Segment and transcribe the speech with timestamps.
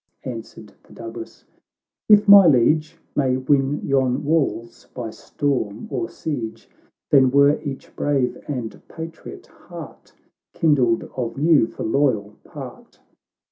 [0.23, 1.45] ''—Answered the Douglas,"
[2.09, 6.67] If my liege May win yon walls by storm or siege,
[7.11, 10.13] Then were each brave and patriot heart
[10.55, 12.99] Kindled of new for loyal part."